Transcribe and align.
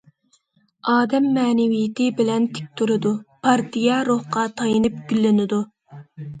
ئادەم 0.93 1.27
مەنىۋىيىتى 1.35 2.07
بىلەن 2.23 2.49
تىك 2.57 2.73
تۇرىدۇ، 2.81 3.13
پارتىيە 3.45 4.03
روھقا 4.11 4.49
تايىنىپ 4.59 5.01
گۈللىنىدۇ. 5.15 5.65